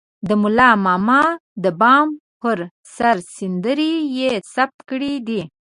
[0.27, 1.23] د ملا ماما
[1.63, 2.07] د بام
[2.41, 2.57] پر
[2.95, 5.41] سر سندرې يې ثبت کړې دي.